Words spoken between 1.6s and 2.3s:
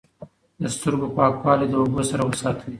د اوبو سره